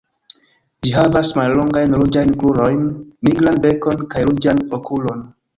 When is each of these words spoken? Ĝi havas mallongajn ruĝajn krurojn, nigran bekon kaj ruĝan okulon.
Ĝi 0.87 0.93
havas 0.95 1.29
mallongajn 1.41 1.93
ruĝajn 2.01 2.33
krurojn, 2.45 2.81
nigran 3.29 3.63
bekon 3.67 4.05
kaj 4.15 4.29
ruĝan 4.31 4.67
okulon. 4.81 5.27